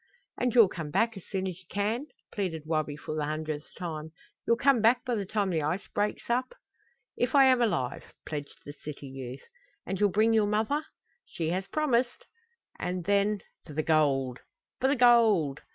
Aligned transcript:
"And 0.35 0.55
you'll 0.55 0.67
come 0.67 0.89
back 0.89 1.15
as 1.15 1.27
soon 1.27 1.45
as 1.47 1.59
you 1.59 1.65
can?" 1.69 2.07
pleaded 2.31 2.63
Wabi 2.65 2.97
for 2.97 3.13
the 3.13 3.23
hundredth 3.23 3.69
time. 3.77 4.11
"You'll 4.47 4.57
come 4.57 4.81
back 4.81 5.05
by 5.05 5.13
the 5.13 5.27
time 5.27 5.51
the 5.51 5.61
ice 5.61 5.87
breaks 5.89 6.27
up?" 6.27 6.55
"If 7.15 7.35
I 7.35 7.43
am 7.45 7.61
alive!" 7.61 8.05
pledged 8.25 8.61
the 8.65 8.73
city 8.73 9.05
youth. 9.05 9.43
"And 9.85 9.99
you'll 9.99 10.09
bring 10.09 10.33
your 10.33 10.47
mother?" 10.47 10.83
"She 11.27 11.49
has 11.49 11.67
promised." 11.67 12.25
"And 12.79 13.03
then 13.05 13.41
for 13.63 13.73
the 13.73 13.83
gold!" 13.83 14.39
"For 14.79 14.87
the 14.87 14.95
gold!" 14.95 15.61